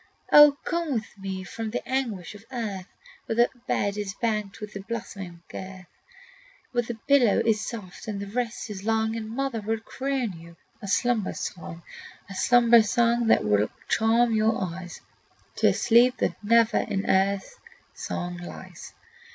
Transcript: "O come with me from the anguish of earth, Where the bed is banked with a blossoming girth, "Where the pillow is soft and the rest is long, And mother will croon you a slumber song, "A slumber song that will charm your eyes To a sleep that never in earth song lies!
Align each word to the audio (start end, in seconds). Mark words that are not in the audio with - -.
"O 0.31 0.53
come 0.65 0.93
with 0.93 1.15
me 1.19 1.43
from 1.43 1.69
the 1.69 1.87
anguish 1.87 2.33
of 2.33 2.43
earth, 2.51 2.87
Where 3.27 3.35
the 3.35 3.51
bed 3.67 3.97
is 3.97 4.15
banked 4.15 4.59
with 4.59 4.75
a 4.75 4.79
blossoming 4.79 5.43
girth, 5.47 5.85
"Where 6.71 6.81
the 6.81 6.95
pillow 7.07 7.39
is 7.45 7.61
soft 7.63 8.07
and 8.07 8.19
the 8.19 8.25
rest 8.25 8.71
is 8.71 8.83
long, 8.83 9.15
And 9.15 9.29
mother 9.29 9.61
will 9.61 9.79
croon 9.79 10.33
you 10.39 10.55
a 10.81 10.87
slumber 10.87 11.33
song, 11.35 11.83
"A 12.27 12.33
slumber 12.33 12.81
song 12.81 13.27
that 13.27 13.43
will 13.45 13.69
charm 13.89 14.33
your 14.33 14.59
eyes 14.59 15.01
To 15.57 15.67
a 15.67 15.73
sleep 15.75 16.17
that 16.17 16.43
never 16.43 16.77
in 16.79 17.07
earth 17.07 17.59
song 17.93 18.37
lies! 18.37 18.93